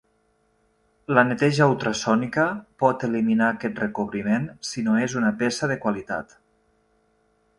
La 1.17 1.23
neteja 1.31 1.67
ultrasònica 1.73 2.45
pot 2.83 3.05
eliminar 3.09 3.51
aquest 3.55 3.83
recobriment, 3.85 4.49
si 4.69 4.85
no 4.87 4.97
és 5.05 5.17
una 5.23 5.33
peça 5.43 5.73
de 5.73 5.79
qualitat. 5.87 6.37